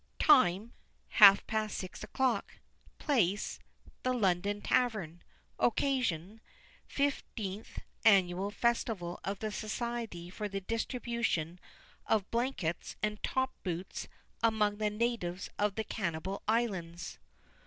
[0.17, 0.73] TIME:
[1.21, 2.55] half past six o'clock.
[2.97, 3.59] Place:
[4.01, 5.21] The London Tavern.
[5.59, 6.41] Occasion:
[6.87, 11.59] Fifteenth Annual Festival of the Society for the Distribution
[12.07, 14.07] of Blankets and Top Boots
[14.41, 17.19] among the Natives of the Cannibal Islands.